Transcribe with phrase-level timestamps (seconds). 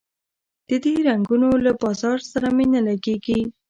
[0.67, 3.39] د دې رنګونو له بازار سره مي نه لګیږي